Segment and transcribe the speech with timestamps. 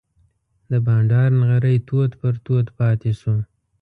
[0.69, 3.35] د بانډار نغری تود پر تود پاتې شو.